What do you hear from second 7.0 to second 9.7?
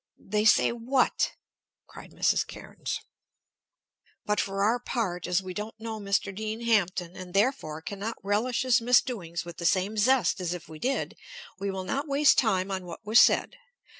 and, therefore, can not relish his misdoings with the